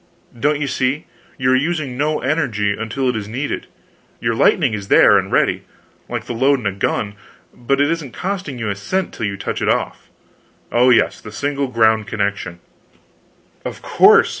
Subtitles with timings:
[0.37, 1.05] Don't you see?
[1.37, 3.67] you are using no energy until it is needed;
[4.19, 5.63] your lightning is there, and ready,
[6.09, 7.13] like the load in a gun;
[7.53, 10.09] but it isn't costing you a cent till you touch it off.
[10.71, 12.61] Oh, yes, the single ground connection"
[13.63, 14.29] "Of course!